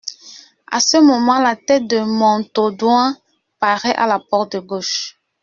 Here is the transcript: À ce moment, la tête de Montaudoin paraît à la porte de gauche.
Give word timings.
À 0.71 0.79
ce 0.79 0.97
moment, 0.97 1.37
la 1.39 1.55
tête 1.55 1.85
de 1.87 1.99
Montaudoin 1.99 3.15
paraît 3.59 3.93
à 3.93 4.07
la 4.07 4.19
porte 4.19 4.53
de 4.53 4.59
gauche. 4.59 5.19